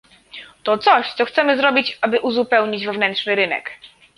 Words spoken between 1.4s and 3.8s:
zrobić, aby uzupełnić wewnętrzny rynek